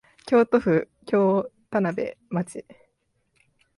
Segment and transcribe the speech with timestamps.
[0.25, 2.65] 京都府京丹波町